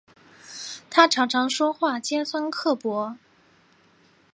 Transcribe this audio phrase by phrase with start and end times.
[0.89, 3.17] 她常常说话尖酸刻薄